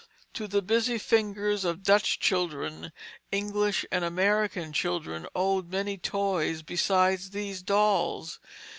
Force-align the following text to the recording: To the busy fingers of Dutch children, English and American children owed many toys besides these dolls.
To 0.33 0.47
the 0.47 0.63
busy 0.63 0.97
fingers 0.97 1.63
of 1.63 1.83
Dutch 1.83 2.19
children, 2.19 2.91
English 3.31 3.85
and 3.91 4.03
American 4.03 4.73
children 4.73 5.27
owed 5.35 5.69
many 5.69 5.95
toys 5.99 6.63
besides 6.63 7.29
these 7.29 7.61
dolls. 7.61 8.39